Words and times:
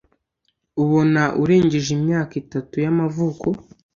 ubona 0.83 1.21
urengeje 1.41 1.89
imyaka 1.97 2.33
itatu 2.43 2.73
y’amavuko 2.83 3.47